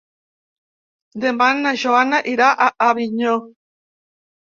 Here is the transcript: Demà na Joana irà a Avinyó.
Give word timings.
Demà 1.27 1.51
na 1.61 1.75
Joana 1.83 2.25
irà 2.35 2.51
a 2.69 2.73
Avinyó. 2.91 3.39